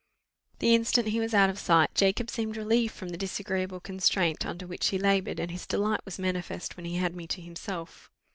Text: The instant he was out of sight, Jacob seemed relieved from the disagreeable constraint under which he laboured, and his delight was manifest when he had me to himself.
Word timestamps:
The 0.57 0.73
instant 0.73 1.09
he 1.09 1.19
was 1.19 1.35
out 1.35 1.51
of 1.51 1.59
sight, 1.59 1.93
Jacob 1.93 2.31
seemed 2.31 2.57
relieved 2.57 2.91
from 2.95 3.09
the 3.09 3.19
disagreeable 3.19 3.79
constraint 3.79 4.47
under 4.47 4.65
which 4.65 4.87
he 4.87 4.97
laboured, 4.97 5.39
and 5.39 5.51
his 5.51 5.67
delight 5.67 6.01
was 6.05 6.17
manifest 6.17 6.75
when 6.75 6.87
he 6.87 6.95
had 6.95 7.15
me 7.15 7.27
to 7.27 7.39
himself. 7.39 8.09